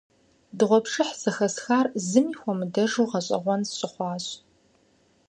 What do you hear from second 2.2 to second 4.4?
хуэмыдэжу гъэщӀэгъуэн сщыхъуащ.